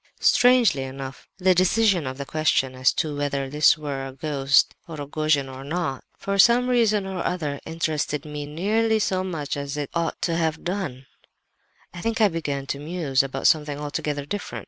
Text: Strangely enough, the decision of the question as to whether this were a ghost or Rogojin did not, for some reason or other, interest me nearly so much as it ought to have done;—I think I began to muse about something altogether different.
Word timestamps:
Strangely 0.19 0.81
enough, 0.81 1.27
the 1.37 1.53
decision 1.53 2.07
of 2.07 2.17
the 2.17 2.25
question 2.25 2.73
as 2.73 2.91
to 2.91 3.15
whether 3.15 3.47
this 3.47 3.77
were 3.77 4.07
a 4.07 4.11
ghost 4.11 4.73
or 4.87 4.95
Rogojin 4.95 5.45
did 5.45 5.65
not, 5.67 6.03
for 6.17 6.39
some 6.39 6.67
reason 6.67 7.05
or 7.05 7.23
other, 7.23 7.59
interest 7.67 8.25
me 8.25 8.47
nearly 8.47 8.97
so 8.97 9.23
much 9.23 9.55
as 9.55 9.77
it 9.77 9.91
ought 9.93 10.19
to 10.23 10.35
have 10.35 10.63
done;—I 10.63 12.01
think 12.01 12.19
I 12.19 12.29
began 12.29 12.65
to 12.65 12.79
muse 12.79 13.21
about 13.21 13.45
something 13.45 13.77
altogether 13.79 14.25
different. 14.25 14.59